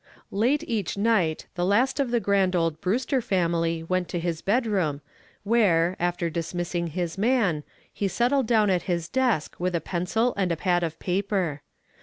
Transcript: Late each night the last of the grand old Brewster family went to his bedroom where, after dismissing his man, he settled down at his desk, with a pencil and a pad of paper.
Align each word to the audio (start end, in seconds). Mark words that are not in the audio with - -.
Late 0.31 0.63
each 0.67 0.97
night 0.97 1.45
the 1.53 1.63
last 1.63 1.99
of 1.99 2.09
the 2.09 2.19
grand 2.19 2.55
old 2.55 2.81
Brewster 2.81 3.21
family 3.21 3.83
went 3.83 4.07
to 4.07 4.19
his 4.19 4.41
bedroom 4.41 5.01
where, 5.43 5.95
after 5.99 6.27
dismissing 6.27 6.87
his 6.87 7.19
man, 7.19 7.63
he 7.93 8.07
settled 8.07 8.47
down 8.47 8.71
at 8.71 8.81
his 8.89 9.07
desk, 9.07 9.57
with 9.59 9.75
a 9.75 9.79
pencil 9.79 10.33
and 10.37 10.51
a 10.51 10.57
pad 10.57 10.81
of 10.81 10.97
paper. 10.97 11.61